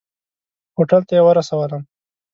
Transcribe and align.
هوټل 0.75 1.01
ته 1.07 1.13
یې 1.17 1.21
ورسولم. 1.25 1.81